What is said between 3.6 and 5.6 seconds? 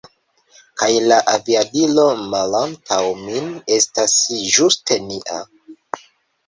estas ĝuste nia